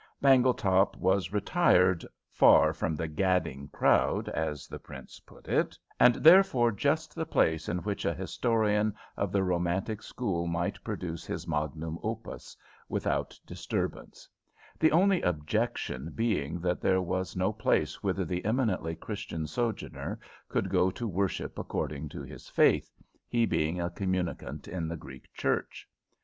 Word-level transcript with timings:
Bangletop 0.19 0.95
was 0.97 1.31
retired, 1.31 2.03
"far 2.31 2.73
from 2.73 2.95
the 2.95 3.07
gadding 3.07 3.67
crowd," 3.67 4.29
as 4.29 4.65
the 4.67 4.79
prince 4.79 5.19
put 5.19 5.47
it, 5.47 5.77
and 5.99 6.15
therefore 6.15 6.71
just 6.71 7.13
the 7.13 7.23
place 7.23 7.69
in 7.69 7.83
which 7.83 8.03
a 8.03 8.15
historian 8.15 8.95
of 9.15 9.31
the 9.31 9.43
romantic 9.43 10.01
school 10.01 10.47
might 10.47 10.83
produce 10.83 11.23
his 11.27 11.47
magnum 11.47 11.99
opus 12.01 12.57
without 12.89 13.39
disturbance; 13.45 14.27
the 14.79 14.91
only 14.91 15.21
objection 15.21 16.09
being 16.15 16.59
that 16.59 16.81
there 16.81 16.99
was 16.99 17.35
no 17.35 17.53
place 17.53 18.01
whither 18.01 18.25
the 18.25 18.43
eminently 18.43 18.95
Christian 18.95 19.45
sojourner 19.45 20.17
could 20.49 20.67
go 20.71 20.89
to 20.89 21.07
worship 21.07 21.59
according 21.59 22.09
to 22.09 22.21
his 22.23 22.49
faith, 22.49 22.91
he 23.27 23.45
being 23.45 23.79
a 23.79 23.91
communicant 23.91 24.67
in 24.67 24.87
the 24.87 24.97
Greek 24.97 25.31
Church. 25.35 25.87